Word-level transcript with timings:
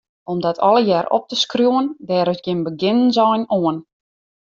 Om 0.23 0.41
dat 0.41 0.59
allegearre 0.67 1.09
op 1.17 1.27
te 1.29 1.35
skriuwen, 1.43 1.85
dêr 2.09 2.27
is 2.33 2.41
gjin 2.45 2.65
begjinnensein 2.67 3.43
oan. 3.59 3.77